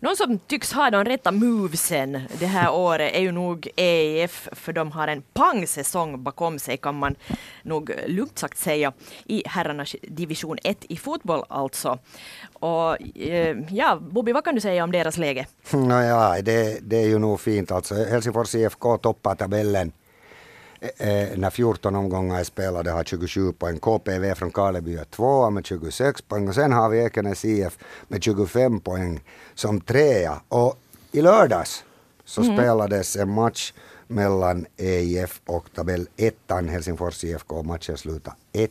Någon 0.00 0.16
som 0.16 0.38
tycks 0.38 0.72
ha 0.72 0.90
de 0.90 1.04
rätta 1.04 1.32
movesen 1.32 2.20
det 2.38 2.46
här 2.46 2.72
året 2.74 3.14
är 3.14 3.20
ju 3.20 3.32
nog 3.32 3.68
EIF, 3.76 4.48
för 4.52 4.72
de 4.72 4.92
har 4.92 5.08
en 5.08 5.22
pangsäsong 5.22 6.22
bakom 6.22 6.58
sig 6.58 6.76
kan 6.76 6.94
man 6.98 7.14
nog 7.62 7.90
lugnt 8.06 8.38
sagt 8.38 8.58
säga, 8.58 8.92
i 9.24 9.42
herrarnas 9.46 9.96
division 10.02 10.58
1 10.64 10.84
i 10.88 10.96
fotboll 10.96 11.44
alltså. 11.48 11.98
Och 12.52 13.18
eh, 13.18 13.56
ja, 13.70 13.96
Bobby, 14.00 14.32
vad 14.32 14.44
kan 14.44 14.54
du 14.54 14.60
säga 14.60 14.84
om 14.84 14.92
deras 14.92 15.16
läge? 15.16 15.46
Mm, 15.72 15.88
Nåja, 15.88 16.42
det, 16.42 16.78
det 16.82 16.96
är 16.96 17.06
ju 17.08 17.18
nog 17.18 17.40
fint 17.40 17.70
alltså. 17.70 17.94
Helsingfors 17.94 18.54
IFK 18.54 18.98
toppar 18.98 19.34
tabellen 19.34 19.92
när 21.36 21.50
14 21.50 21.96
omgångar 21.96 22.40
är 22.40 22.44
spelade 22.44 22.90
har 22.90 23.04
27 23.04 23.52
poäng. 23.52 23.78
KPV 23.78 24.34
från 24.34 24.50
Karleby 24.50 24.96
är 24.96 25.04
tvåa 25.04 25.50
med 25.50 25.66
26 25.66 26.22
poäng 26.22 26.48
och 26.48 26.54
sen 26.54 26.72
har 26.72 26.88
vi 26.88 26.98
Ekenäs 26.98 27.44
IF 27.44 27.78
med 28.08 28.22
25 28.22 28.80
poäng 28.80 29.20
som 29.54 29.80
trea. 29.80 30.40
Och 30.48 30.78
i 31.12 31.22
lördags 31.22 31.84
så 32.24 32.42
mm. 32.42 32.56
spelades 32.56 33.16
en 33.16 33.30
match 33.30 33.72
mellan 34.08 34.66
EIF 34.76 35.40
och 35.46 35.72
tabellettan 35.74 36.68
Helsingfors 36.68 37.24
IFK. 37.24 37.62
Matchen 37.62 37.96
slutade 37.96 38.36
1-1. 38.52 38.68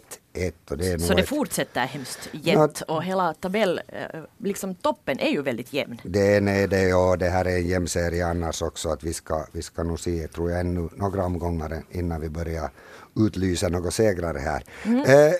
Det 0.67 1.01
så 1.01 1.13
det 1.13 1.21
ett... 1.21 1.29
fortsätter 1.29 1.81
hemskt 1.81 2.29
jämnt 2.31 2.81
och 2.81 3.03
hela 3.03 3.33
tabell, 3.33 3.81
eh, 3.87 4.21
liksom 4.37 4.75
toppen 4.75 5.19
är 5.19 5.29
ju 5.29 5.41
väldigt 5.41 5.73
jämn. 5.73 6.01
Den 6.03 6.47
är 6.47 6.67
det 6.67 6.93
och 6.93 7.17
det 7.17 7.29
här 7.29 7.45
är 7.45 7.55
en 7.55 7.67
jämn 7.67 7.87
serie 7.87 8.27
annars 8.27 8.61
också 8.61 8.89
att 8.89 9.03
vi 9.03 9.13
ska, 9.13 9.45
vi 9.51 9.61
ska 9.61 9.83
nog 9.83 9.99
se, 9.99 10.27
tror 10.27 10.51
jag, 10.51 10.59
ännu 10.59 10.89
några 10.95 11.25
omgångar 11.25 11.83
innan 11.91 12.21
vi 12.21 12.29
börjar 12.29 12.69
utlysa 13.15 13.69
några 13.69 13.91
segrare 13.91 14.39
här. 14.39 14.63
Mm. 14.83 14.99
Eh, 14.99 15.33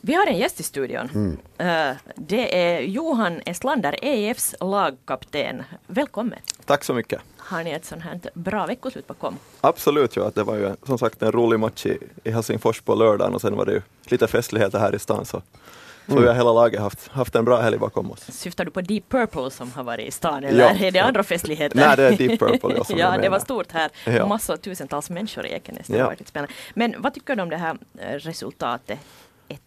vi 0.00 0.14
har 0.14 0.26
en 0.26 0.36
gäst 0.36 0.60
i 0.60 0.62
studion. 0.62 1.10
Mm. 1.14 1.90
Uh, 1.90 1.96
det 2.16 2.58
är 2.58 2.80
Johan 2.80 3.40
Estlander, 3.46 3.96
EIFs 4.02 4.54
lagkapten. 4.60 5.62
Välkommen. 5.86 6.38
Tack 6.64 6.84
så 6.84 6.94
mycket. 6.94 7.20
Har 7.36 7.64
ni 7.64 7.70
ett 7.70 7.84
sånt 7.84 8.02
här 8.02 8.20
bra 8.34 8.66
veckoslut 8.66 9.06
bakom? 9.06 9.38
Absolut, 9.60 10.16
ja. 10.16 10.30
det 10.34 10.42
var 10.42 10.54
ju 10.54 10.74
som 10.86 10.98
sagt 10.98 11.22
en 11.22 11.32
rolig 11.32 11.60
match 11.60 11.86
i, 11.86 11.98
i 12.24 12.30
Helsingfors 12.30 12.80
på 12.80 12.94
lördagen 12.94 13.34
och 13.34 13.40
sen 13.40 13.56
var 13.56 13.66
det 13.66 13.72
ju 13.72 13.82
lite 14.04 14.26
festligheter 14.26 14.78
här 14.78 14.94
i 14.94 14.98
stan 14.98 15.24
så, 15.24 15.42
så 16.06 16.12
mm. 16.12 16.22
vi 16.22 16.28
har 16.28 16.34
hela 16.34 16.52
laget 16.52 16.80
haft, 16.80 17.08
haft 17.08 17.34
en 17.34 17.44
bra 17.44 17.60
helg 17.60 17.78
bakom 17.78 18.10
oss. 18.10 18.20
Syftar 18.32 18.64
du 18.64 18.70
på 18.70 18.80
Deep 18.80 19.08
Purple 19.08 19.50
som 19.50 19.72
har 19.72 19.84
varit 19.84 20.08
i 20.08 20.10
stan 20.10 20.44
eller 20.44 20.60
ja, 20.60 20.86
är 20.86 20.90
det 20.90 21.00
andra 21.00 21.22
festligheter? 21.22 21.76
Nej, 21.76 21.96
det 21.96 22.02
är 22.02 22.16
Deep 22.16 22.40
Purple 22.40 22.74
jag 22.76 22.86
som 22.86 22.98
Ja, 22.98 23.18
det 23.18 23.28
var 23.28 23.38
stort 23.38 23.72
här. 23.72 23.90
Ja. 24.04 24.26
Massor, 24.26 24.56
tusentals 24.56 25.10
människor 25.10 25.46
i 25.46 25.52
Ekenäs. 25.52 25.86
Det 25.86 25.96
ja. 26.32 26.46
Men 26.74 26.94
vad 26.98 27.14
tycker 27.14 27.36
du 27.36 27.42
om 27.42 27.50
det 27.50 27.56
här 27.56 27.78
eh, 27.98 28.12
resultatet? 28.12 28.98
1-1. 29.48 29.58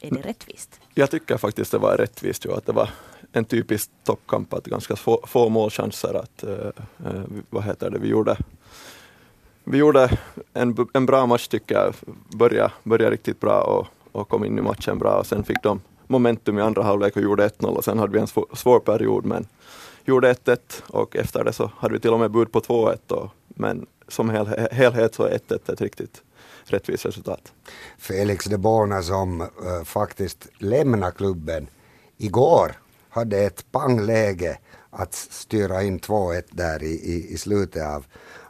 Är 0.00 0.10
det 0.10 0.20
rättvist? 0.20 0.80
Jag 0.94 1.10
tycker 1.10 1.36
faktiskt 1.36 1.70
det 1.70 1.78
var 1.78 1.96
rättvist. 1.96 2.44
Jo, 2.44 2.52
att 2.52 2.66
det 2.66 2.72
var 2.72 2.90
en 3.32 3.44
typisk 3.44 3.90
toppkamp, 4.04 4.54
att 4.54 4.64
ganska 4.64 4.96
få, 4.96 5.24
få 5.26 5.48
målchanser. 5.48 6.14
Att, 6.14 6.42
eh, 6.42 7.06
eh 7.06 7.22
vad 7.50 7.64
heter 7.64 7.90
det, 7.90 7.98
vi 7.98 8.08
gjorde, 8.08 8.36
vi 9.64 9.78
gjorde 9.78 10.18
en, 10.52 10.76
en 10.92 11.06
bra 11.06 11.26
match 11.26 11.48
tycker 11.48 11.74
jag, 11.74 11.94
började, 12.36 12.72
började 12.82 13.14
riktigt 13.14 13.40
bra 13.40 13.60
och, 13.60 13.86
och 14.12 14.28
kom 14.28 14.44
in 14.44 14.58
i 14.58 14.62
matchen 14.62 14.98
bra 14.98 15.18
och 15.18 15.26
sen 15.26 15.44
fick 15.44 15.62
de 15.62 15.80
momentum 16.06 16.58
i 16.58 16.62
andra 16.62 16.82
halvlek 16.82 17.16
och 17.16 17.22
gjorde 17.22 17.48
1-0 17.48 17.66
och 17.66 17.84
sen 17.84 17.98
hade 17.98 18.12
vi 18.12 18.18
en 18.18 18.26
svår, 18.26 18.46
svår 18.52 18.80
period 18.80 19.24
men 19.24 19.46
gjorde 20.04 20.32
1-1 20.32 20.58
och 20.86 21.16
efter 21.16 21.44
det 21.44 21.52
så 21.52 21.70
hade 21.76 21.94
vi 21.94 22.00
till 22.00 22.12
och 22.12 22.20
med 22.20 22.30
bud 22.30 22.52
på 22.52 22.60
2-1 22.60 23.28
men 23.48 23.86
som 24.08 24.30
hel, 24.30 24.46
helhet 24.72 25.14
så 25.14 25.22
är 25.22 25.38
1-1 25.38 25.72
ett 25.72 25.80
riktigt 25.80 26.22
rättvist 26.72 27.06
resultat. 27.06 27.52
Felix 27.98 28.44
de 28.44 28.56
Bona 28.56 29.02
som 29.02 29.40
uh, 29.40 29.48
faktiskt 29.84 30.48
lämnade 30.58 31.12
klubben 31.12 31.66
igår 32.16 32.72
hade 33.08 33.38
ett 33.38 33.72
pangläge 33.72 34.58
att 34.90 35.14
styra 35.14 35.82
in 35.82 36.00
2-1 36.00 36.42
där 36.50 36.82
i, 36.82 36.86
i, 36.86 37.34
i 37.34 37.38
slutet 37.38 37.86
av, 37.86 38.04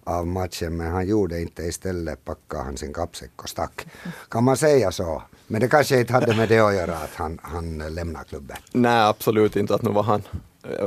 av 0.05 0.27
matchen 0.27 0.77
men 0.77 0.93
han 0.93 1.07
gjorde 1.07 1.41
inte 1.41 1.63
istället 1.63 2.25
packade 2.25 2.63
han 2.63 2.77
sin 2.77 2.93
kappsäck 2.93 3.31
och 3.43 3.49
stack. 3.49 3.87
Kan 4.29 4.45
man 4.45 4.57
säga 4.57 4.93
så? 4.93 5.23
Men 5.47 5.61
det 5.61 5.69
kanske 5.69 6.01
inte 6.01 6.13
hade 6.13 6.37
med 6.37 6.49
det 6.49 6.59
att 6.59 6.75
göra 6.75 6.97
att 6.97 7.15
han, 7.15 7.39
han 7.43 7.79
lämnade 7.79 8.25
klubben? 8.29 8.57
Nej 8.73 9.01
absolut 9.01 9.57
inte 9.57 9.75
att 9.75 9.83
nu 9.83 9.91
var 9.91 10.03
han 10.03 10.23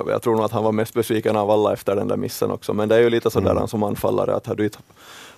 jag 0.07 0.21
tror 0.21 0.35
nog 0.35 0.45
att 0.45 0.51
han 0.51 0.63
var 0.63 0.71
mest 0.71 0.93
besviken 0.93 1.35
av 1.35 1.51
alla 1.51 1.73
efter 1.73 1.95
den 1.95 2.07
där 2.07 2.17
missen 2.17 2.51
också 2.51 2.73
men 2.73 2.89
det 2.89 2.95
är 2.95 2.99
ju 2.99 3.09
lite 3.09 3.31
sådär 3.31 3.51
mm. 3.51 3.67
som 3.67 3.83
anfallare 3.83 4.35
att 4.35 4.47
har 4.47 4.55
du 4.55 4.63
inte 4.63 4.79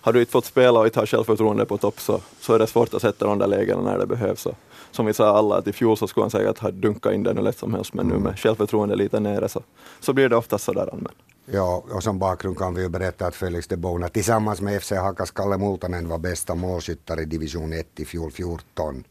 har 0.04 0.14
du 0.14 0.20
inte 0.20 0.32
fått 0.32 0.46
spela 0.46 0.80
och 0.80 0.86
inte 0.86 1.00
har 1.00 1.06
självförtroende 1.06 1.66
på 1.66 1.78
topp 1.78 2.00
så, 2.00 2.22
så 2.40 2.54
är 2.54 2.60
det 2.60 2.68
svårt 2.68 2.94
att 2.94 3.02
sätta 3.02 3.26
de 3.26 3.40
där 3.40 3.48
lägena 3.48 3.82
när 3.82 3.98
det 3.98 4.06
behövs. 4.06 4.42
Så, 4.42 4.56
som 4.92 5.06
vi 5.06 5.14
sa 5.14 5.38
alla, 5.38 5.56
att 5.56 5.68
i 5.68 5.74
fjol 5.74 5.98
så 5.98 6.08
skulle 6.08 6.24
han 6.24 6.32
säkert 6.32 6.58
ha 6.58 6.72
dunkat 6.72 7.14
in 7.14 7.24
den 7.24 7.38
hur 7.38 7.44
lätt 7.44 7.58
som 7.58 7.74
helst, 7.74 7.94
men 7.94 8.08
nu 8.08 8.18
med 8.18 8.40
självförtroende 8.40 8.96
lite 8.96 9.20
nere 9.20 9.50
så, 9.50 9.62
så 10.00 10.14
blir 10.14 10.30
det 10.30 10.36
oftast 10.36 10.64
sådär. 10.64 10.90
Men. 10.92 11.12
Ja, 11.46 11.84
och 11.92 12.04
som 12.04 12.20
bakgrund 12.20 12.58
kan 12.58 12.76
vi 12.76 12.82
ju 12.82 12.90
berätta 12.90 13.28
att 13.28 13.36
Felix 13.36 13.68
de 13.68 13.78
Bona 13.78 14.10
tillsammans 14.10 14.62
med 14.62 14.84
FC 14.84 14.92
Hakas 14.92 15.32
Kalle 15.32 15.58
Multanen 15.58 16.08
var 16.08 16.18
bästa 16.18 16.56
målskyttar 16.56 17.22
i 17.22 17.26
division 17.26 17.74
1 17.74 18.00
i 18.00 18.06
fjol 18.06 18.32
14 18.32 19.04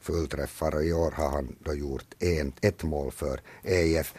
fullträffar 0.00 0.74
och 0.74 0.84
i 0.84 0.92
år 0.92 1.10
har 1.16 1.30
han 1.30 1.56
då 1.64 1.74
gjort 1.74 2.14
en, 2.18 2.52
ett 2.60 2.82
mål 2.82 3.10
för 3.10 3.40
EIF. 3.62 4.14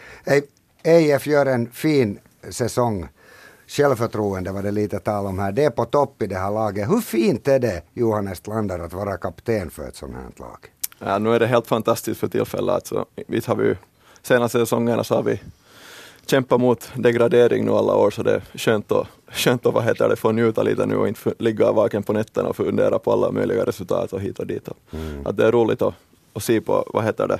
EIF 0.84 1.28
gör 1.28 1.46
en 1.46 1.72
fin 1.72 2.20
säsong 2.50 3.08
självförtroende 3.68 4.52
var 4.52 4.64
det 4.64 4.72
lite 4.72 5.00
tal 5.00 5.26
om 5.26 5.40
här. 5.40 5.52
Det 5.52 5.64
är 5.64 5.70
på 5.70 5.86
topp 5.86 6.22
i 6.22 6.28
det 6.28 6.36
här 6.38 6.52
laget. 6.52 6.90
Hur 6.90 7.02
fint 7.02 7.48
är 7.48 7.60
det, 7.60 7.82
Johan 7.94 8.28
Estlander, 8.28 8.80
att 8.80 8.94
vara 8.94 9.18
kapten 9.18 9.70
för 9.70 9.88
ett 9.88 9.96
sånt 9.96 10.14
här 10.14 10.46
lag? 10.46 10.58
Ja, 11.00 11.20
nu 11.20 11.34
är 11.34 11.40
det 11.40 11.48
helt 11.48 11.68
fantastiskt 11.68 12.20
för 12.20 12.28
tillfället. 12.28 12.76
Alltså, 12.76 13.06
visst 13.28 13.48
har 13.48 13.56
vi 13.56 13.76
senaste 14.22 14.60
säsongerna 14.60 15.04
så 15.04 15.16
har 15.16 15.24
vi 15.24 15.42
kämpat 16.26 16.62
mot 16.62 16.92
degradering 16.96 17.66
nu 17.66 17.72
alla 17.72 17.96
år 17.96 18.12
så 18.12 18.24
det 18.24 18.34
är 18.34 18.42
skönt 18.54 18.92
att, 18.92 19.08
skönt 19.28 19.66
att 19.66 19.74
vad 19.74 19.84
heter 19.84 20.10
det, 20.10 20.16
få 20.16 20.32
njuta 20.32 20.64
lite 20.64 20.86
nu 20.86 20.96
och 20.96 21.08
inte 21.08 21.34
ligga 21.40 21.72
vaken 21.72 22.04
på 22.04 22.14
nätterna 22.14 22.50
och 22.50 22.56
fundera 22.56 23.00
på 23.00 23.12
alla 23.12 23.32
möjliga 23.32 23.66
resultat 23.66 24.14
och 24.14 24.22
hit 24.22 24.40
och 24.40 24.48
dit. 24.48 24.68
Mm. 24.92 25.28
Att 25.28 25.38
det 25.38 25.46
är 25.48 25.52
roligt 25.52 25.82
att, 25.82 25.94
att 26.34 26.44
se 26.44 26.62
på, 26.62 26.90
vad 26.94 27.04
heter 27.04 27.28
det, 27.28 27.40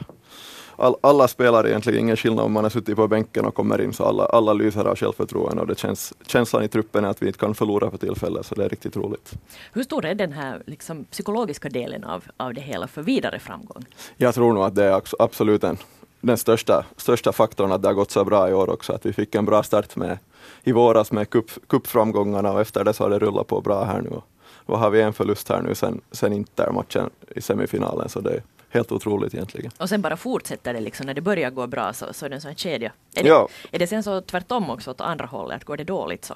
all, 0.78 0.96
alla 1.02 1.28
spelar 1.28 1.68
egentligen 1.68 2.00
ingen 2.00 2.18
skillnad 2.18 2.46
om 2.46 2.52
man 2.52 2.64
har 2.64 2.70
suttit 2.70 2.96
på 2.96 3.08
bänken 3.08 3.46
och 3.46 3.56
kommer 3.56 3.82
in, 3.82 3.94
så 3.94 4.04
alla, 4.04 4.26
alla 4.26 4.54
lyser 4.54 4.86
av 4.86 4.96
självförtroende 4.96 5.62
och 5.62 5.68
det 5.68 5.80
känns, 5.80 6.14
känslan 6.28 6.64
i 6.64 6.68
truppen 6.68 7.06
är 7.06 7.10
att 7.10 7.22
vi 7.22 7.28
inte 7.28 7.40
kan 7.40 7.56
förlora 7.56 7.92
för 7.92 7.98
tillfället, 7.98 8.46
så 8.46 8.56
det 8.56 8.66
är 8.66 8.70
riktigt 8.70 8.98
roligt. 8.98 9.34
Hur 9.74 9.84
stor 9.84 10.06
är 10.06 10.16
den 10.16 10.32
här 10.32 10.64
liksom, 10.66 11.04
psykologiska 11.04 11.70
delen 11.70 12.04
av, 12.04 12.24
av 12.38 12.54
det 12.54 12.62
hela 12.62 12.88
för 12.88 13.02
vidare 13.02 13.40
framgång? 13.40 13.86
Jag 14.18 14.34
tror 14.34 14.54
nog 14.54 14.64
att 14.64 14.76
det 14.76 14.84
är 14.84 15.02
absolut 15.20 15.64
en, 15.64 15.78
den 16.22 16.38
största, 16.38 16.86
största 16.98 17.32
faktorn 17.32 17.72
att 17.72 17.82
det 17.82 17.88
har 17.88 17.94
gått 17.94 18.12
så 18.12 18.26
bra 18.26 18.50
i 18.50 18.54
år 18.54 18.70
också, 18.70 18.94
att 18.94 19.06
vi 19.06 19.14
fick 19.14 19.36
en 19.36 19.46
bra 19.46 19.64
start 19.64 19.96
med 19.96 20.18
i 20.64 20.72
våras 20.72 21.12
med 21.12 21.28
cupframgångarna 21.68 22.52
och 22.52 22.62
efter 22.62 22.84
det 22.84 22.94
så 22.94 23.04
har 23.04 23.10
det 23.10 23.20
rullat 23.20 23.48
på 23.48 23.62
bra 23.62 23.84
här 23.84 24.02
nu. 24.02 24.22
Vad 24.66 24.80
har 24.80 24.90
vi 24.90 25.02
en 25.02 25.14
förlust 25.14 25.50
här 25.50 25.62
nu 25.62 25.76
sen, 25.76 26.02
sen 26.12 26.34
Inter-matchen 26.34 27.10
i 27.36 27.42
semifinalen, 27.42 28.10
så 28.10 28.20
det 28.20 28.42
helt 28.76 28.92
otroligt 28.92 29.34
egentligen. 29.34 29.72
Och 29.78 29.90
sen 29.90 30.02
bara 30.02 30.18
fortsätter 30.18 30.74
det 30.74 30.80
liksom, 30.80 31.06
när 31.06 31.14
det 31.14 31.22
börjar 31.22 31.50
gå 31.50 31.68
bra 31.68 31.94
så, 31.94 32.14
så 32.14 32.26
är 32.26 32.30
det 32.30 32.36
en 32.36 32.42
sån 32.42 32.56
kedja. 32.56 32.92
Är 33.16 33.24
det, 33.24 33.30
ja. 33.30 33.48
är 33.72 33.80
det 33.80 33.88
sen 33.88 34.04
så 34.04 34.22
tvärtom 34.22 34.70
också 34.70 34.92
åt 34.92 35.02
andra 35.02 35.26
hållet, 35.26 35.58
att 35.58 35.64
går 35.64 35.78
det 35.78 35.84
dåligt 35.84 36.26
så 36.26 36.36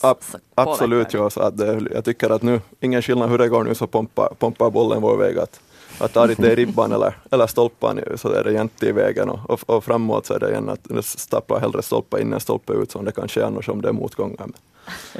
Ab 0.00 0.18
absolut, 0.54 1.14
ja, 1.14 1.30
så 1.30 1.40
att 1.40 1.56
det, 1.56 1.80
jag 1.94 2.04
tycker 2.04 2.30
att 2.30 2.42
nu, 2.42 2.60
ingen 2.80 3.02
skillnad 3.02 3.30
hur 3.30 3.38
det 3.38 3.48
går 3.48 3.64
nu 3.64 3.74
så 3.74 3.86
pompar, 3.86 4.34
pompar 4.38 4.70
bollen 4.70 5.02
vår 5.02 5.16
väg. 5.16 5.38
Att, 5.38 5.60
att 6.00 6.12
tar 6.12 6.30
inte 6.30 6.46
i 6.46 6.54
ribban 6.54 6.92
eller, 6.92 7.16
eller 7.30 7.46
stolpan 7.46 8.00
så 8.16 8.32
är 8.32 8.44
det 8.44 8.52
jämnt 8.52 8.82
i 8.82 8.92
vägen 8.92 9.30
och, 9.30 9.50
och, 9.50 9.70
och 9.70 9.84
framåt 9.84 10.26
så 10.26 10.34
är 10.34 10.38
det 10.38 10.50
igen 10.50 10.68
att 10.68 10.80
det 10.84 11.02
stapplar 11.02 11.60
hellre 11.60 11.82
stolpe 11.82 12.20
in 12.20 12.32
än 12.32 12.40
stolpe 12.40 12.72
ut 12.72 12.90
som 12.90 13.04
det 13.04 13.12
kanske 13.12 13.40
är 13.40 13.44
annars 13.44 13.68
om 13.68 13.82
det 13.82 13.88
är 13.88 13.92
motgångar. 13.92 14.46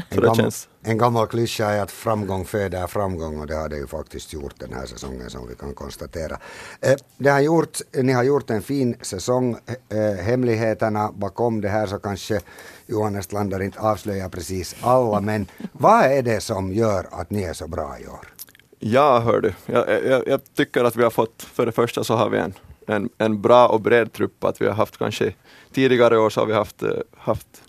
En, 0.09 0.21
gam 0.21 0.35
känns... 0.35 0.69
en 0.83 0.99
gammal 0.99 1.27
klyscha 1.27 1.65
är 1.65 1.83
att 1.83 1.91
framgång 1.91 2.45
föder 2.45 2.87
framgång 2.87 3.41
och 3.41 3.47
det 3.47 3.55
har 3.55 3.69
det 3.69 3.77
ju 3.77 3.87
faktiskt 3.87 4.33
gjort 4.33 4.55
den 4.59 4.73
här 4.73 4.87
säsongen 4.87 5.31
som 5.31 5.49
vi 5.49 5.55
kan 5.55 5.75
konstatera. 5.75 6.39
Eh, 6.81 6.95
det 7.19 7.31
har 7.31 7.41
gjort, 7.41 7.79
ni 7.93 8.13
har 8.13 8.23
gjort 8.23 8.51
en 8.51 8.63
fin 8.63 8.97
säsong. 9.03 9.57
Eh, 9.89 10.25
hemligheterna 10.25 11.13
bakom 11.13 11.61
det 11.61 11.69
här 11.69 11.87
så 11.87 11.99
kanske 11.99 12.41
Johan 12.87 13.16
Estlander 13.16 13.63
inte 13.63 13.81
avslöjar 13.81 14.28
precis 14.28 14.77
alla 14.81 15.21
men 15.21 15.47
vad 15.72 16.04
är 16.04 16.22
det 16.22 16.41
som 16.41 16.72
gör 16.72 17.07
att 17.10 17.31
ni 17.31 17.43
är 17.43 17.53
så 17.53 17.69
bra 17.69 17.97
i 17.99 18.07
år? 18.07 18.34
Ja, 18.82 19.18
hör 19.21 19.41
du. 19.41 19.53
Jag, 19.66 20.04
jag, 20.06 20.28
jag, 20.28 20.41
tycker 20.54 20.84
att 20.84 20.97
vi 20.97 21.03
har 21.03 21.10
fått, 21.10 21.42
för 21.42 21.66
det 21.66 21.72
första 21.72 22.04
så 22.04 22.15
har 22.15 22.28
vi 22.28 22.38
en, 22.38 22.54
en, 22.86 23.10
en 23.18 23.42
bra 23.42 23.68
och 23.68 23.80
bred 23.80 24.12
trupp. 24.12 24.44
Att 24.44 24.60
vi 24.60 24.66
har 24.66 24.74
haft 24.74 24.98
kanske 24.98 25.34
tidigare 25.72 26.18
år 26.18 26.30
så 26.30 26.41
har 26.41 26.47
vi 26.47 26.53
haft, 26.53 26.82
eh, 26.82 26.91
haft 27.16 27.62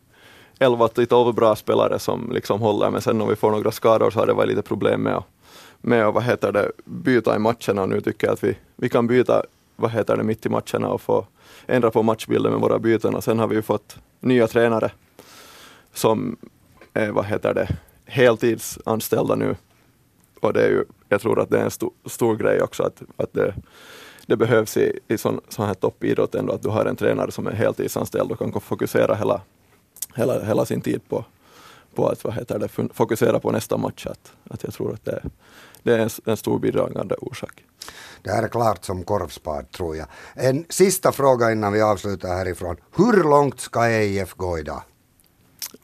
11-12 0.59 1.33
bra 1.33 1.55
spelare 1.55 1.99
som 1.99 2.31
liksom 2.31 2.61
håller, 2.61 2.89
men 2.89 3.01
sen 3.01 3.21
om 3.21 3.29
vi 3.29 3.35
får 3.35 3.51
några 3.51 3.71
skador 3.71 4.11
så 4.11 4.19
har 4.19 4.27
det 4.27 4.33
varit 4.33 4.49
lite 4.49 4.61
problem 4.61 5.01
med 5.01 5.15
att, 5.15 5.25
med 5.81 6.05
att 6.05 6.13
vad 6.13 6.23
heter 6.23 6.51
det, 6.51 6.71
byta 6.85 7.35
i 7.35 7.39
matcherna 7.39 7.81
och 7.81 7.89
nu 7.89 8.01
tycker 8.01 8.27
jag 8.27 8.33
att 8.33 8.43
vi, 8.43 8.57
vi 8.75 8.89
kan 8.89 9.07
byta 9.07 9.43
vad 9.75 9.91
heter 9.91 10.17
det, 10.17 10.23
mitt 10.23 10.45
i 10.45 10.49
matcherna 10.49 10.87
och 10.87 11.01
få 11.01 11.25
ändra 11.67 11.91
på 11.91 12.03
matchbilden 12.03 12.51
med 12.51 12.61
våra 12.61 12.79
byten 12.79 13.15
och 13.15 13.23
sen 13.23 13.39
har 13.39 13.47
vi 13.47 13.55
ju 13.55 13.61
fått 13.61 13.97
nya 14.19 14.47
tränare 14.47 14.91
som 15.93 16.37
är 16.93 17.11
vad 17.11 17.25
heter 17.25 17.53
det, 17.53 17.67
heltidsanställda 18.05 19.35
nu 19.35 19.55
och 20.41 20.53
det 20.53 20.63
är 20.63 20.69
ju, 20.69 20.85
jag 21.11 21.21
tror 21.21 21.39
att 21.39 21.49
det 21.49 21.59
är 21.59 21.63
en 21.63 21.71
stor, 21.71 21.91
stor 22.05 22.35
grej 22.35 22.61
också 22.61 22.83
att, 22.83 23.01
att 23.17 23.33
det, 23.33 23.55
det 24.25 24.37
behövs 24.37 24.77
i, 24.77 24.99
i 25.07 25.17
sån, 25.17 25.41
sån 25.49 25.65
här 25.65 25.73
toppidrott 25.73 26.35
ändå 26.35 26.53
att 26.53 26.61
du 26.61 26.69
har 26.69 26.85
en 26.85 26.95
tränare 26.95 27.31
som 27.31 27.47
är 27.47 27.51
heltidsanställd 27.51 28.31
och 28.31 28.39
kan 28.39 28.61
fokusera 28.61 29.15
hela, 29.15 29.41
hela, 30.15 30.43
hela 30.43 30.65
sin 30.65 30.81
tid 30.81 31.01
på, 31.09 31.25
på 31.95 32.07
att 32.07 32.23
vad 32.23 32.33
heter 32.33 32.59
det, 32.59 32.93
fokusera 32.93 33.39
på 33.39 33.51
nästa 33.51 33.77
match. 33.77 34.05
Att, 34.05 34.33
att 34.49 34.63
jag 34.63 34.73
tror 34.73 34.93
att 34.93 35.05
det, 35.05 35.23
det 35.83 35.93
är 35.93 35.99
en, 35.99 36.09
en 36.25 36.37
stor 36.37 36.59
bidragande 36.59 37.15
orsak. 37.15 37.63
Det 38.21 38.31
här 38.31 38.43
är 38.43 38.47
klart 38.47 38.85
som 38.85 39.03
korvspad 39.03 39.71
tror 39.71 39.95
jag. 39.95 40.07
En 40.35 40.65
sista 40.69 41.11
fråga 41.11 41.51
innan 41.51 41.73
vi 41.73 41.81
avslutar 41.81 42.29
härifrån. 42.29 42.75
Hur 42.95 43.23
långt 43.23 43.59
ska 43.59 43.85
EIF 43.85 44.33
gå 44.33 44.59
idag? 44.59 44.81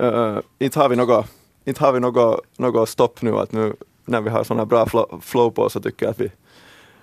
Uh, 0.01 0.39
inte 0.59 0.79
har 0.79 0.89
vi 0.89 0.95
något, 0.95 1.25
inte 1.65 1.83
har 1.83 1.94
vi 1.94 2.00
något, 2.00 2.45
något 2.57 2.89
stopp 2.89 3.21
nu. 3.21 3.38
Att 3.38 3.51
nu 3.51 3.75
när 4.07 4.21
vi 4.21 4.30
har 4.30 4.44
sådana 4.44 4.65
bra 4.65 4.88
flow 5.21 5.51
på 5.51 5.69
så 5.69 5.80
tycker 5.80 6.06
jag 6.06 6.12
att 6.12 6.19
vi 6.19 6.31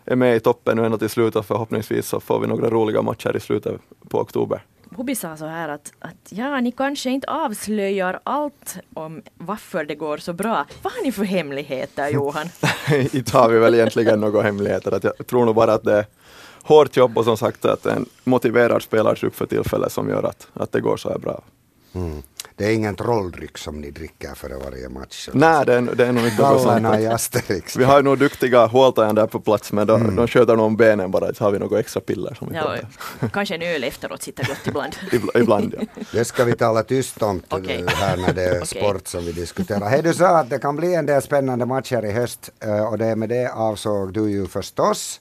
är 0.04 0.16
med 0.16 0.36
i 0.36 0.40
toppen 0.40 0.76
nu 0.76 0.84
ända 0.84 0.98
till 0.98 1.08
slutet 1.08 1.36
och 1.36 1.46
förhoppningsvis 1.46 2.06
så 2.06 2.20
får 2.20 2.40
vi 2.40 2.46
några 2.46 2.70
roliga 2.70 3.02
matcher 3.02 3.36
i 3.36 3.40
slutet 3.40 3.80
på 4.08 4.20
oktober. 4.20 4.64
Hubi 4.96 5.14
sa 5.14 5.36
så 5.36 5.46
här 5.46 5.68
att, 5.68 5.92
att 5.98 6.30
ja, 6.30 6.60
ni 6.60 6.72
kanske 6.72 7.10
inte 7.10 7.26
avslöjar 7.30 8.20
allt 8.24 8.76
om 8.94 9.22
varför 9.34 9.84
det 9.84 9.94
går 9.94 10.18
så 10.18 10.32
bra. 10.32 10.66
Vad 10.82 10.92
har 10.92 11.02
ni 11.02 11.12
för 11.12 11.24
hemligheter 11.24 12.08
Johan? 12.08 12.46
inte 13.12 13.38
har 13.38 13.48
vi 13.48 13.58
väl 13.58 13.74
egentligen 13.74 14.20
några 14.20 14.42
hemligheter. 14.42 14.92
Att 14.92 15.04
jag 15.04 15.26
tror 15.26 15.44
nog 15.44 15.54
bara 15.54 15.72
att 15.72 15.84
det 15.84 15.98
är 15.98 16.06
hårt 16.62 16.96
jobb 16.96 17.18
och 17.18 17.24
som 17.24 17.36
sagt 17.36 17.64
att 17.64 17.86
en 17.86 18.06
motiverad 18.24 18.82
spelartrupp 18.82 19.34
för 19.34 19.46
tillfället 19.46 19.92
som 19.92 20.08
gör 20.08 20.22
att, 20.22 20.48
att 20.52 20.72
det 20.72 20.80
går 20.80 20.96
så 20.96 21.08
här 21.08 21.18
bra. 21.18 21.42
Mm. 21.92 22.22
Det 22.56 22.64
är 22.66 22.74
ingen 22.74 22.96
trolldryck 22.96 23.58
som 23.58 23.80
ni 23.80 23.90
dricker 23.90 24.34
före 24.34 24.56
varje 24.64 24.88
match? 24.88 25.28
Nej, 25.32 25.66
det 25.66 25.74
är, 25.74 25.80
det 25.82 26.06
är 26.06 26.12
nog 26.12 26.24
inte 26.24 26.36
sånt. 26.36 27.00
i 27.00 27.06
Asterix. 27.06 27.76
Vi 27.76 27.84
har 27.84 28.02
nog 28.02 28.18
duktiga 28.18 28.66
håltajare 28.66 29.12
där 29.12 29.26
på 29.26 29.40
plats, 29.40 29.72
men 29.72 29.86
de, 29.86 30.00
mm. 30.00 30.16
de 30.16 30.28
sköter 30.28 30.56
nog 30.56 30.66
om 30.66 30.76
benen 30.76 31.10
bara, 31.10 31.34
så 31.34 31.44
har 31.44 31.50
vi 31.50 31.58
några 31.58 31.80
extra 31.80 32.00
piller 32.00 32.34
som 32.34 32.48
vi 32.48 32.56
ja, 32.56 32.76
Kanske 33.32 33.54
en 33.54 33.62
öl 33.62 33.84
efteråt 33.84 34.22
sitter 34.22 34.44
gott 34.44 34.66
ibland. 34.66 34.96
ibland, 35.34 35.74
ja. 35.78 36.02
Det 36.12 36.24
ska 36.24 36.44
vi 36.44 36.56
tala 36.56 36.82
tyst 36.82 37.22
om 37.22 37.42
okay. 37.50 37.84
här 37.86 38.16
när 38.16 38.32
det 38.32 38.44
är 38.44 38.56
okay. 38.62 38.80
sport 38.80 39.08
som 39.08 39.24
vi 39.24 39.32
diskuterar. 39.32 39.88
Hej, 39.88 40.02
du 40.02 40.14
sa 40.14 40.38
att 40.38 40.50
det 40.50 40.58
kan 40.58 40.76
bli 40.76 40.94
en 40.94 41.06
del 41.06 41.22
spännande 41.22 41.66
matcher 41.66 42.04
i 42.04 42.12
höst 42.12 42.50
eh, 42.60 42.84
och 42.84 42.98
det 42.98 43.16
med 43.16 43.28
det 43.28 43.52
avsåg 43.52 44.12
du 44.12 44.30
ju 44.30 44.46
förstås 44.46 45.20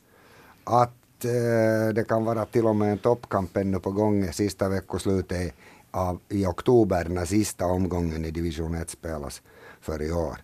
att 0.64 1.26
eh, 1.26 1.94
det 1.94 2.08
kan 2.08 2.26
vara 2.26 2.46
till 2.46 2.66
och 2.66 2.76
med 2.76 2.92
en 2.92 2.98
toppkamp 2.98 3.58
ännu 3.58 3.80
på 3.80 3.92
gång 3.92 4.34
sista 4.34 4.70
veckoslutet 4.70 5.54
av, 5.94 6.20
i 6.30 6.46
oktober 6.46 7.06
när 7.10 7.26
sista 7.26 7.66
omgången 7.66 8.26
i 8.26 8.32
division 8.32 8.76
1 8.76 8.90
spelas 8.90 9.42
för 9.82 10.02
i 10.02 10.12
år. 10.12 10.38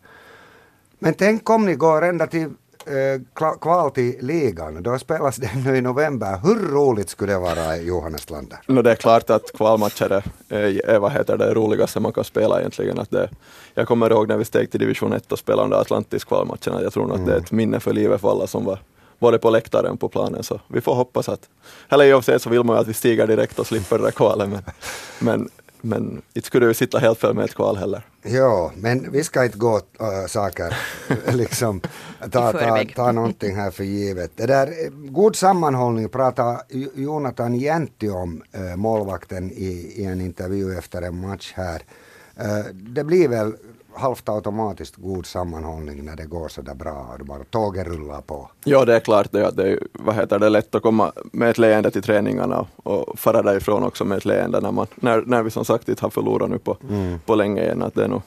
Men 0.99 1.13
tänk 1.13 1.49
om 1.49 1.65
ni 1.65 1.75
går 1.75 2.01
ända 2.01 2.27
till 2.27 2.49
eh, 2.85 3.51
kval 3.61 3.91
till 3.91 4.15
ligan, 4.19 4.83
då 4.83 4.99
spelas 4.99 5.35
den 5.35 5.63
nu 5.63 5.77
i 5.77 5.81
november. 5.81 6.39
Hur 6.43 6.55
roligt 6.55 7.09
skulle 7.09 7.33
det 7.33 7.39
vara 7.39 7.77
Johannes 7.77 8.29
Lander? 8.29 8.59
No, 8.67 8.81
det 8.81 8.91
är 8.91 8.95
klart 8.95 9.29
att 9.29 9.51
kvalmatcher 9.53 10.23
är, 10.49 10.89
är, 10.89 10.99
vad 10.99 11.11
heter 11.11 11.37
det 11.37 11.53
roligaste 11.53 11.99
man 11.99 12.13
kan 12.13 12.23
spela 12.23 12.59
egentligen. 12.59 12.99
Att 12.99 13.11
det, 13.11 13.29
jag 13.73 13.87
kommer 13.87 14.09
ihåg 14.09 14.27
när 14.27 14.37
vi 14.37 14.45
steg 14.45 14.71
till 14.71 14.79
division 14.79 15.13
1 15.13 15.31
och 15.31 15.39
spelade 15.39 15.63
under 15.63 15.77
Atlantis 15.77 16.23
kvalmatcherna. 16.23 16.81
Jag 16.81 16.93
tror 16.93 17.07
nog 17.07 17.19
att 17.19 17.25
det 17.25 17.33
är 17.33 17.37
ett 17.37 17.51
minne 17.51 17.79
för 17.79 17.93
livet 17.93 18.21
för 18.21 18.31
alla 18.31 18.47
som 18.47 18.65
var 18.65 18.79
både 19.19 19.39
på 19.39 19.49
läktaren 19.49 19.91
och 19.91 19.99
på 19.99 20.09
planen. 20.09 20.43
Så 20.43 20.59
vi 20.67 20.81
får 20.81 20.95
hoppas 20.95 21.29
att, 21.29 21.49
eller 21.89 22.05
i 22.05 22.13
och 22.13 22.23
så 22.23 22.49
vill 22.49 22.63
man 22.63 22.75
ju 22.75 22.81
att 22.81 22.87
vi 22.87 22.93
stiger 22.93 23.27
direkt 23.27 23.59
och 23.59 23.67
slipper 23.67 23.97
det 23.97 24.03
där 24.03 24.11
kvalet. 24.11 24.49
Men, 24.49 24.61
men, 25.19 25.49
men 25.81 26.21
inte 26.33 26.47
skulle 26.47 26.65
vi 26.65 26.73
sitta 26.73 26.97
helt 26.97 27.19
fel 27.19 27.33
med 27.33 27.45
ett 27.45 27.55
kval 27.55 27.77
heller. 27.77 28.05
Ja, 28.21 28.71
men 28.75 29.11
vi 29.11 29.23
ska 29.23 29.45
inte 29.45 29.57
gå 29.57 29.75
äh, 29.77 30.27
saker, 30.27 30.77
liksom 31.31 31.81
ta, 32.31 32.51
ta, 32.51 32.83
ta 32.95 33.11
någonting 33.11 33.55
här 33.55 33.71
för 33.71 33.83
givet. 33.83 34.31
Det 34.35 34.45
där, 34.45 34.89
god 35.11 35.35
sammanhållning 35.35 36.09
pratar 36.09 36.61
Jonathan 36.95 37.55
Jäntti 37.55 38.09
om, 38.09 38.43
äh, 38.51 38.75
målvakten 38.75 39.51
i, 39.51 39.93
i 39.95 40.05
en 40.05 40.21
intervju 40.21 40.77
efter 40.77 41.01
en 41.01 41.21
match 41.21 41.53
här. 41.55 41.81
Äh, 42.35 42.65
det 42.73 43.03
blir 43.03 43.27
väl 43.27 43.53
halvt 43.93 44.29
automatiskt 44.29 44.95
god 44.95 45.25
sammanhållning 45.25 46.05
när 46.05 46.15
det 46.15 46.25
går 46.25 46.47
så 46.47 46.61
där 46.61 46.75
bra 46.75 47.15
och 47.19 47.25
bara 47.25 47.43
tåget 47.43 47.87
rullar 47.87 48.21
på. 48.21 48.49
Ja, 48.63 48.85
det 48.85 48.95
är 48.95 48.99
klart 48.99 49.31
det, 49.31 49.51
det 49.51 49.71
är, 49.71 49.79
vad 49.93 50.15
heter 50.15 50.39
det, 50.39 50.49
lätt 50.49 50.75
att 50.75 50.81
komma 50.83 51.11
med 51.31 51.49
ett 51.49 51.57
leende 51.57 51.91
till 51.91 52.01
träningarna 52.01 52.65
och 52.75 53.19
fara 53.19 53.41
därifrån 53.41 53.83
också 53.83 54.05
med 54.05 54.17
ett 54.17 54.25
leende 54.25 54.61
när, 54.61 54.71
man, 54.71 54.87
när, 54.95 55.21
när 55.21 55.43
vi 55.43 55.51
som 55.51 55.65
sagt 55.65 55.89
inte 55.89 56.05
har 56.05 56.09
förlorat 56.09 56.49
nu 56.49 56.59
på, 56.59 56.77
mm. 56.89 57.19
på 57.25 57.35
länge 57.35 57.61
igen. 57.61 57.81
Att 57.81 57.93
det 57.93 58.03
är 58.03 58.07
nog, 58.07 58.21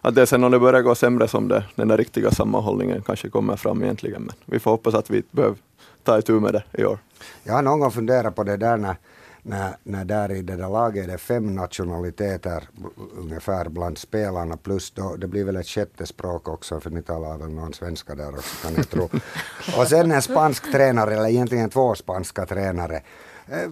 att 0.00 0.14
det 0.14 0.22
är 0.22 0.26
sen 0.26 0.44
om 0.44 0.50
det 0.50 0.58
börjar 0.58 0.82
gå 0.82 0.94
sämre 0.94 1.28
som 1.28 1.48
det, 1.48 1.64
den 1.74 1.88
där 1.88 1.96
riktiga 1.96 2.30
sammanhållningen 2.30 3.02
kanske 3.02 3.28
kommer 3.28 3.56
fram 3.56 3.82
egentligen. 3.82 4.22
Men 4.22 4.34
vi 4.44 4.58
får 4.58 4.70
hoppas 4.70 4.94
att 4.94 5.10
vi 5.10 5.22
behöver 5.30 5.56
ta 6.02 6.18
itu 6.18 6.32
med 6.32 6.52
det 6.52 6.62
i 6.72 6.84
år. 6.84 6.98
Jag 7.42 7.54
har 7.54 7.62
någon 7.62 7.80
gång 7.80 7.90
funderat 7.90 8.34
på 8.34 8.44
det 8.44 8.56
där 8.56 8.76
när 8.76 8.96
när, 9.46 9.76
när 9.82 10.04
där 10.04 10.30
i 10.32 10.42
det 10.42 10.56
där 10.56 10.68
laget 10.68 11.04
är 11.04 11.08
det 11.08 11.18
fem 11.18 11.54
nationaliteter 11.54 12.68
ungefär 13.16 13.68
bland 13.68 13.98
spelarna 13.98 14.56
plus 14.56 14.90
då, 14.90 15.16
det 15.16 15.26
blir 15.26 15.44
väl 15.44 15.56
ett 15.56 15.66
sjätte 15.66 16.06
språk 16.06 16.48
också 16.48 16.80
för 16.80 16.90
ni 16.90 17.02
talar 17.02 17.38
väl 17.38 17.50
någon 17.50 17.74
svenska 17.74 18.14
där 18.14 18.34
också 18.34 18.66
kan 18.66 18.74
jag 18.76 18.90
tro. 18.90 19.04
Och 19.78 19.88
sen 19.88 20.10
en 20.10 20.22
spansk 20.22 20.72
tränare 20.72 21.14
eller 21.14 21.28
egentligen 21.28 21.70
två 21.70 21.94
spanska 21.94 22.46
tränare. 22.46 23.02
Eh, 23.48 23.70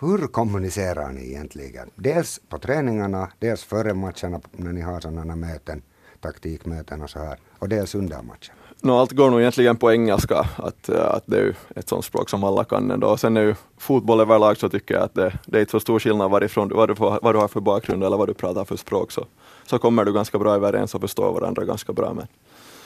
hur 0.00 0.26
kommunicerar 0.26 1.12
ni 1.12 1.28
egentligen? 1.28 1.90
Dels 1.94 2.40
på 2.48 2.58
träningarna, 2.58 3.32
dels 3.38 3.64
före 3.64 3.94
matcherna 3.94 4.40
när 4.52 4.72
ni 4.72 4.80
har 4.80 5.00
sådana 5.00 5.36
möten, 5.36 5.82
taktikmöten 6.20 7.02
och 7.02 7.10
så 7.10 7.18
här 7.18 7.38
och 7.58 7.68
dels 7.68 7.94
under 7.94 8.22
matchen. 8.22 8.54
No, 8.80 8.92
allt 8.92 9.12
går 9.12 9.30
nog 9.30 9.40
egentligen 9.40 9.76
på 9.76 9.92
engelska, 9.92 10.46
att, 10.56 10.88
eh, 10.88 11.08
att 11.10 11.22
det 11.26 11.36
är 11.36 11.42
ju 11.42 11.54
ett 11.76 11.88
sånt 11.88 12.04
språk 12.04 12.30
som 12.30 12.44
alla 12.44 12.64
kan 12.64 12.90
ändå. 12.90 13.06
Och 13.08 13.20
sen 13.20 13.36
är 13.36 13.40
ju 13.40 13.54
fotboll 13.78 14.20
överlag 14.20 14.56
så 14.56 14.68
tycker 14.68 14.94
jag 14.94 15.04
att 15.04 15.14
det, 15.14 15.38
det 15.46 15.56
är 15.56 15.60
inte 15.60 15.70
så 15.70 15.80
stor 15.80 15.98
skillnad 15.98 16.30
varifrån, 16.30 16.70
vad, 16.74 16.88
du, 16.88 16.94
vad 16.94 17.34
du 17.34 17.38
har 17.38 17.48
för 17.48 17.60
bakgrund 17.60 18.04
eller 18.04 18.16
vad 18.16 18.28
du 18.28 18.34
pratar 18.34 18.64
för 18.64 18.76
språk, 18.76 19.12
så, 19.12 19.24
så 19.66 19.78
kommer 19.78 20.04
du 20.04 20.12
ganska 20.12 20.38
bra 20.38 20.54
överens 20.54 20.94
och 20.94 21.00
förstår 21.00 21.32
varandra 21.32 21.64
ganska 21.64 21.92
bra. 21.92 22.14
Men, 22.14 22.26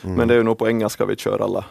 mm. 0.02 0.16
men 0.16 0.28
det 0.28 0.34
är 0.34 0.38
ju 0.38 0.44
nog 0.44 0.58
på 0.58 0.68
engelska 0.68 1.04
vi 1.04 1.16
kör 1.16 1.38
alla 1.38 1.64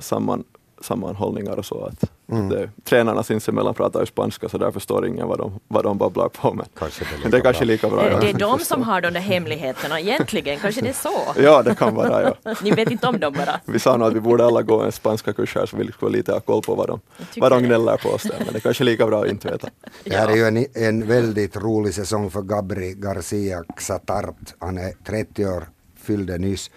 samman, 0.00 0.44
sammanhållningar 0.80 1.56
och 1.56 1.64
så. 1.64 1.84
Att, 1.84 2.10
mm. 2.32 2.48
det, 2.48 2.70
tränarna 2.84 3.22
sinsemellan 3.22 3.74
pratar 3.74 4.00
ju 4.00 4.06
spanska 4.06 4.48
så 4.48 4.58
där 4.58 4.70
förstår 4.70 5.06
ingen 5.06 5.28
vad 5.28 5.38
de, 5.38 5.60
vad 5.68 5.84
de 5.84 5.98
babblar 5.98 6.28
på. 6.28 6.54
Men 6.54 6.66
kanske 6.78 7.04
det, 7.04 7.26
är 7.26 7.30
det 7.30 7.36
är 7.36 7.40
kanske 7.40 7.64
lika 7.64 7.88
bra. 7.88 8.02
Det, 8.02 8.20
det 8.20 8.30
är 8.30 8.38
de 8.38 8.58
som 8.58 8.82
har 8.82 9.00
de 9.00 9.10
där 9.10 9.20
hemligheterna 9.20 10.00
egentligen, 10.00 10.58
kanske 10.58 10.80
det 10.80 10.88
är 10.88 10.92
så? 10.92 11.18
ja, 11.42 11.62
det 11.62 11.74
kan 11.74 11.94
vara. 11.94 12.22
Ja. 12.22 12.54
Ni 12.62 12.70
vet 12.70 12.90
inte 12.90 13.06
om 13.06 13.20
dem 13.20 13.32
bara? 13.32 13.60
Vi 13.64 13.78
sa 13.78 13.96
nog 13.96 14.08
att 14.08 14.14
vi 14.14 14.20
borde 14.20 14.46
alla 14.46 14.62
gå 14.62 14.82
en 14.82 14.92
spanska 14.92 15.32
kurs 15.32 15.54
här 15.54 15.66
så 15.66 15.76
vi 15.76 15.92
skulle 15.92 16.16
lite 16.16 16.32
ha 16.32 16.40
koll 16.40 16.62
på 16.62 16.74
vad 16.74 16.86
de, 16.86 17.00
vad 17.36 17.52
de 17.52 17.62
gnäller 17.62 17.96
på 17.96 18.08
oss 18.08 18.22
där. 18.22 18.36
Men 18.38 18.52
det 18.52 18.58
är 18.58 18.60
kanske 18.60 18.84
lika 18.84 19.06
bra 19.06 19.22
att 19.22 19.30
inte 19.30 19.50
veta. 19.50 19.68
Det 20.04 20.16
här 20.16 20.28
är 20.28 20.36
ju 20.36 20.44
en, 20.44 20.66
en 20.74 21.06
väldigt 21.06 21.56
rolig 21.56 21.94
säsong 21.94 22.30
för 22.30 22.42
Gabri 22.42 22.94
Garcia 22.94 23.64
Xatart. 23.76 24.54
Han 24.58 24.78
är 24.78 24.92
30 25.04 25.46
år, 25.46 25.68
fyllde 25.96 26.38
nyss. 26.38 26.70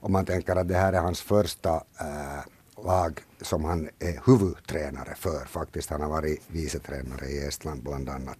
Och 0.00 0.10
man 0.10 0.24
tänker 0.24 0.56
att 0.56 0.68
det 0.68 0.74
här 0.74 0.92
är 0.92 1.00
hans 1.00 1.20
första 1.20 1.70
äh, 2.00 2.42
lag 2.84 3.20
som 3.40 3.64
han 3.64 3.88
är 3.98 4.20
huvudtränare 4.26 5.14
för 5.16 5.44
faktiskt. 5.44 5.90
Han 5.90 6.00
har 6.00 6.08
varit 6.08 6.42
vicetränare 6.46 7.26
i 7.26 7.46
Estland 7.46 7.82
bland 7.82 8.08
annat. 8.08 8.38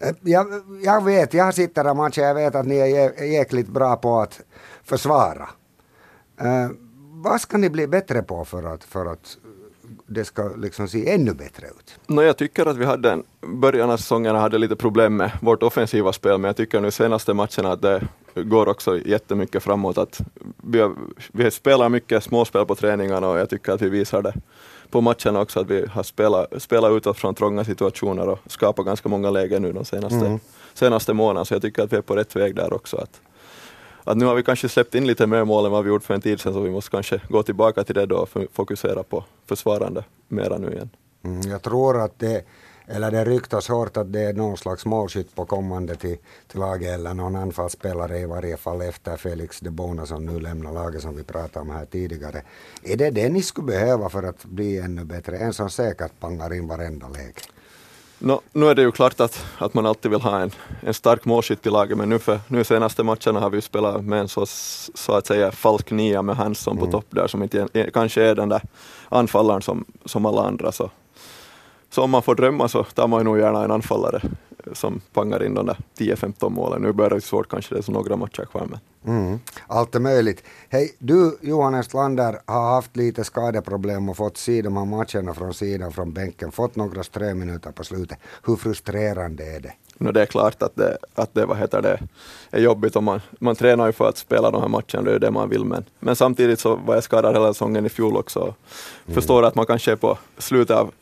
Eh, 0.00 0.14
jag, 0.20 0.46
jag 0.82 1.04
vet, 1.04 1.34
jag 1.34 1.54
sitter 1.54 1.84
där 1.84 1.94
matchen, 1.94 2.24
jag 2.24 2.34
vet 2.34 2.54
att 2.54 2.66
ni 2.66 2.76
är 2.78 3.22
jäkligt 3.22 3.68
bra 3.68 3.96
på 3.96 4.20
att 4.20 4.40
försvara. 4.82 5.48
Uh, 6.42 6.70
vad 7.10 7.40
ska 7.40 7.58
ni 7.58 7.70
bli 7.70 7.86
bättre 7.86 8.22
på 8.22 8.44
för 8.44 8.74
att, 8.74 8.84
för 8.84 9.06
att 9.06 9.36
det 10.06 10.24
ska 10.24 10.48
liksom 10.56 10.88
se 10.88 11.10
ännu 11.10 11.34
bättre 11.34 11.66
ut? 11.66 11.98
No, 12.06 12.22
jag 12.22 12.36
tycker 12.36 12.66
att 12.66 12.76
vi 12.76 12.84
hade 12.84 13.10
en, 13.12 13.22
början 13.40 13.90
av 13.90 13.96
säsongerna 13.96 14.38
hade 14.38 14.58
lite 14.58 14.76
problem 14.76 15.16
med 15.16 15.30
vårt 15.42 15.62
offensiva 15.62 16.12
spel, 16.12 16.38
men 16.38 16.48
jag 16.48 16.56
tycker 16.56 16.80
nu 16.80 16.90
senaste 16.90 17.34
matcherna 17.34 17.72
att 17.72 17.82
det 17.82 18.08
går 18.34 18.68
också 18.68 18.98
jättemycket 18.98 19.62
framåt. 19.62 19.98
Att 19.98 20.20
vi, 20.56 20.80
har, 20.80 20.94
vi 21.32 21.50
spelar 21.50 21.88
mycket 21.88 22.24
småspel 22.24 22.66
på 22.66 22.74
träningarna 22.74 23.28
och 23.28 23.38
jag 23.38 23.50
tycker 23.50 23.72
att 23.72 23.82
vi 23.82 23.88
visar 23.88 24.22
det 24.22 24.34
på 24.90 25.00
matcherna 25.00 25.40
också, 25.40 25.60
att 25.60 25.70
vi 25.70 25.86
har 25.86 26.02
spelat, 26.02 26.62
spelat 26.62 26.92
utåt 26.92 27.18
från 27.18 27.34
trånga 27.34 27.64
situationer 27.64 28.28
och 28.28 28.38
skapat 28.46 28.86
ganska 28.86 29.08
många 29.08 29.30
lägen 29.30 29.62
nu 29.62 29.72
de 29.72 29.84
senaste, 29.84 30.26
mm. 30.26 30.40
senaste 30.74 31.12
månaderna, 31.12 31.44
så 31.44 31.54
jag 31.54 31.62
tycker 31.62 31.82
att 31.82 31.92
vi 31.92 31.96
är 31.96 32.02
på 32.02 32.16
rätt 32.16 32.36
väg 32.36 32.54
där 32.54 32.72
också. 32.72 32.96
Att, 32.96 33.20
att 34.08 34.16
nu 34.16 34.24
har 34.24 34.34
vi 34.34 34.42
kanske 34.42 34.68
släppt 34.68 34.94
in 34.94 35.06
lite 35.06 35.26
mer 35.26 35.44
mål 35.44 35.66
än 35.66 35.72
vad 35.72 35.84
vi 35.84 35.90
gjort 35.90 36.04
för 36.04 36.14
en 36.14 36.20
tid 36.20 36.40
sedan, 36.40 36.52
så 36.52 36.60
vi 36.60 36.70
måste 36.70 36.90
kanske 36.90 37.20
gå 37.28 37.42
tillbaka 37.42 37.84
till 37.84 37.94
det 37.94 38.06
då 38.06 38.16
och 38.16 38.28
fokusera 38.52 39.02
på 39.02 39.24
försvarande 39.46 40.04
mera 40.28 40.58
nu 40.58 40.72
igen. 40.72 40.90
Mm, 41.24 41.40
jag 41.40 41.62
tror 41.62 42.00
att 42.00 42.18
det, 42.18 42.44
eller 42.86 43.10
det 43.10 43.24
ryktas 43.24 43.68
hårt 43.68 43.96
att 43.96 44.12
det 44.12 44.20
är 44.20 44.32
någon 44.32 44.56
slags 44.56 44.86
målskytt 44.86 45.34
på 45.34 45.44
kommande 45.44 45.94
till, 45.96 46.16
till 46.46 46.60
laget 46.60 46.94
eller 46.94 47.14
någon 47.14 47.36
anfallsspelare 47.36 48.18
i 48.18 48.26
varje 48.26 48.56
fall 48.56 48.82
efter 48.82 49.16
Felix 49.16 49.60
de 49.60 49.70
Bona 49.70 50.06
som 50.06 50.26
nu 50.26 50.40
lämnar 50.40 50.72
laget 50.72 51.02
som 51.02 51.16
vi 51.16 51.24
pratade 51.24 51.60
om 51.60 51.70
här 51.70 51.86
tidigare. 51.86 52.42
Är 52.82 52.96
det 52.96 53.10
det 53.10 53.28
ni 53.28 53.42
skulle 53.42 53.66
behöva 53.66 54.08
för 54.08 54.22
att 54.22 54.44
bli 54.44 54.78
ännu 54.78 55.04
bättre? 55.04 55.38
En 55.38 55.52
som 55.52 55.70
säkert 55.70 56.20
pangar 56.20 56.54
in 56.54 56.68
varenda 56.68 57.08
läge? 57.08 57.40
No, 58.18 58.40
nu 58.52 58.66
är 58.66 58.74
det 58.74 58.82
ju 58.82 58.92
klart 58.92 59.20
att, 59.20 59.46
att 59.58 59.74
man 59.74 59.86
alltid 59.86 60.10
vill 60.10 60.20
ha 60.20 60.40
en, 60.40 60.50
en 60.80 60.94
stark 60.94 61.24
målskytt 61.24 61.66
i 61.66 61.70
laget, 61.70 61.98
men 61.98 62.08
nu, 62.08 62.18
för, 62.18 62.40
nu 62.48 62.64
senaste 62.64 63.02
matcherna 63.02 63.40
har 63.40 63.50
vi 63.50 63.60
spelat 63.60 64.04
med 64.04 64.20
en 64.20 64.28
så, 64.28 64.46
så 64.94 65.12
att 65.12 65.26
säga 65.26 65.52
falk 65.52 65.90
nia 65.90 66.22
med 66.22 66.36
Hansson 66.36 66.76
mm. 66.76 66.84
på 66.84 66.92
topp 66.92 67.06
där, 67.10 67.26
som 67.26 67.42
inte 67.42 67.68
kanske 67.94 68.22
är 68.22 68.34
den 68.34 68.48
där 68.48 68.62
anfallaren 69.08 69.62
som, 69.62 69.84
som 70.04 70.26
alla 70.26 70.42
andra. 70.42 70.72
Så, 70.72 70.90
så 71.90 72.02
om 72.02 72.10
man 72.10 72.22
får 72.22 72.34
drömma 72.34 72.68
så 72.68 72.84
tar 72.84 73.08
man 73.08 73.20
ju 73.20 73.24
nog 73.24 73.38
gärna 73.38 73.64
en 73.64 73.70
anfallare 73.70 74.22
som 74.72 75.00
pangar 75.12 75.42
in 75.42 75.54
de 75.54 75.66
där 75.66 75.76
10-15 75.98 76.50
målen. 76.50 76.82
Nu 76.82 76.92
börjar 76.92 77.10
det 77.10 77.20
svårt 77.20 77.48
kanske, 77.48 77.74
det 77.74 77.78
är 77.78 77.82
så 77.82 77.92
några 77.92 78.16
matcher 78.16 78.44
kvar. 78.44 78.66
Men... 78.70 78.80
Mm, 79.16 79.40
allt 79.66 79.94
är 79.94 80.00
möjligt. 80.00 80.44
Hej, 80.68 80.94
du 80.98 81.38
Johan 81.40 81.74
Estlander 81.74 82.40
har 82.46 82.74
haft 82.74 82.96
lite 82.96 83.24
skadeproblem 83.24 84.08
och 84.08 84.16
fått 84.16 84.36
se 84.36 84.62
de 84.62 84.76
här 84.76 84.84
matcherna 84.84 85.34
från 85.34 85.54
sidan, 85.54 85.92
från 85.92 86.12
bänken, 86.12 86.52
fått 86.52 86.76
några 86.76 87.02
ströminuter 87.02 87.72
på 87.72 87.84
slutet. 87.84 88.18
Hur 88.44 88.56
frustrerande 88.56 89.56
är 89.56 89.60
det? 89.60 89.72
No, 89.98 90.12
det 90.12 90.22
är 90.22 90.26
klart 90.26 90.62
att 90.62 90.76
det, 90.76 90.98
att 91.14 91.34
det, 91.34 91.46
vad 91.46 91.56
heter 91.56 91.82
det 91.82 92.00
är 92.50 92.60
jobbigt 92.60 92.96
och 92.96 93.02
man, 93.02 93.20
man 93.40 93.56
tränar 93.56 93.86
ju 93.86 93.92
för 93.92 94.08
att 94.08 94.18
spela 94.18 94.50
de 94.50 94.60
här 94.60 94.68
matcherna, 94.68 95.02
det 95.02 95.14
är 95.14 95.18
det 95.18 95.30
man 95.30 95.48
vill. 95.48 95.64
Men, 95.64 95.84
men 96.00 96.16
samtidigt 96.16 96.60
så 96.60 96.76
var 96.76 96.94
jag 96.94 97.04
skadad 97.04 97.34
hela 97.34 97.52
säsongen 97.52 97.86
i 97.86 97.88
fjol 97.88 98.16
också. 98.16 98.40
Mm. 98.40 98.54
Förstår 99.14 99.42
att 99.42 99.54
man 99.54 99.66
kanske 99.66 99.92
är 99.92 99.96
på 99.96 100.18
slutet 100.38 100.76
av 100.76 100.92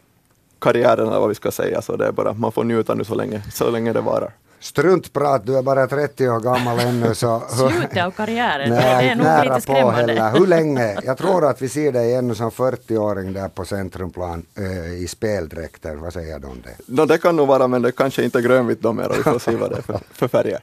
karriären 0.59 1.09
eller 1.09 1.21
vad 1.21 1.29
vi 1.29 1.35
ska 1.35 1.51
säga, 1.51 1.83
så 1.83 1.97
det 1.97 2.07
är 2.07 2.13
bara, 2.13 2.33
man 2.33 2.53
får 2.53 2.65
njuta 2.65 2.95
nu 2.95 3.05
så 3.05 3.15
länge, 3.15 3.43
så 3.53 3.71
länge 3.71 3.93
det 3.93 4.01
varar. 4.01 4.33
Struntprat, 4.61 5.47
du 5.47 5.59
är 5.59 5.63
bara 5.63 5.87
30 5.87 6.29
år 6.29 6.41
gammal 6.41 6.81
ännu. 6.81 7.15
Så... 7.15 7.43
Slutet 7.49 8.05
av 8.05 8.11
karriären, 8.11 8.71
Nej, 8.71 9.05
det 9.05 9.11
är 9.11 9.17
nog 9.17 9.45
lite 9.45 9.61
skrämmande. 9.61 10.13
Heller. 10.13 10.39
Hur 10.39 10.47
länge? 10.47 10.99
Jag 11.05 11.19
tror 11.19 11.45
att 11.45 11.63
vi 11.63 11.69
ser 11.69 11.93
dig 11.93 12.15
ännu 12.15 12.35
som 12.35 12.51
40-åring 12.51 13.33
där 13.33 13.49
på 13.49 13.65
Centrumplan 13.65 14.47
äh, 14.55 14.93
i 15.03 15.07
speldräkter. 15.09 15.95
Vad 15.95 16.13
säger 16.13 16.39
du 16.39 16.47
om 16.47 16.63
det? 16.65 16.93
No, 16.95 17.07
det 17.07 17.19
kan 17.19 17.37
nog 17.37 17.49
vara, 17.49 17.69
men 17.69 17.83
det 17.83 17.93
kanske 17.93 18.25
inte 18.25 18.39
är 18.39 18.43
grönvitt 18.43 18.81
då 18.81 18.93
mer. 18.93 19.13
Vi 19.17 19.23
får 19.23 19.39
se 19.39 19.57
vad 19.57 19.71
det 19.71 19.77
är 19.77 19.83
för, 19.83 20.01
för 20.13 20.29
färger. 20.29 20.55